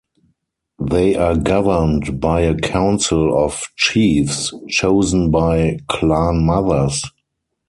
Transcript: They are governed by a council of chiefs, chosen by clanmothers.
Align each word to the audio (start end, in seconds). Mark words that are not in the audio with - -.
They 0.81 1.13
are 1.15 1.37
governed 1.37 2.19
by 2.19 2.41
a 2.41 2.55
council 2.55 3.37
of 3.45 3.69
chiefs, 3.75 4.51
chosen 4.67 5.29
by 5.29 5.77
clanmothers. 5.89 7.03